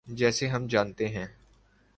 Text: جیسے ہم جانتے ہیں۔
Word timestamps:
جیسے 0.07 0.47
ہم 0.47 0.67
جانتے 0.67 1.07
ہیں۔ 1.07 1.27